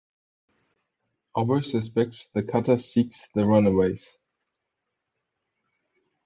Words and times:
Aubrey 1.35 1.63
suspects 1.63 2.25
the 2.33 2.41
cutter 2.41 2.79
seeks 2.79 3.27
the 3.35 3.45
runaways. 3.45 4.17